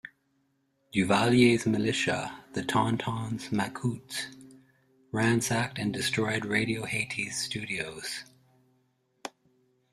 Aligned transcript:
Duvalier's 0.91 1.67
militia, 1.67 2.43
the 2.53 2.63
Tontons 2.63 3.49
Macoutes, 3.51 4.35
ransacked 5.11 5.77
and 5.77 5.93
destroyed 5.93 6.43
Radio 6.43 6.85
Haiti's 6.85 7.39
studios. 7.39 8.23